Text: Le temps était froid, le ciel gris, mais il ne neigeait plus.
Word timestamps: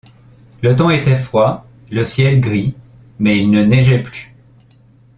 Le 0.63 0.75
temps 0.75 0.89
était 0.89 1.15
froid, 1.15 1.67
le 1.91 2.03
ciel 2.05 2.39
gris, 2.41 2.73
mais 3.19 3.37
il 3.37 3.51
ne 3.51 3.61
neigeait 3.61 4.01
plus. 4.01 4.33